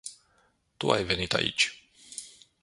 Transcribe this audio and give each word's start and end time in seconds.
Tu 0.77 0.89
ai 0.91 1.03
venit 1.03 1.33
aici. 1.33 1.89